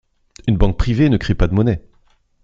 [0.47, 1.83] Une banque privée ne crée pas de monnaie.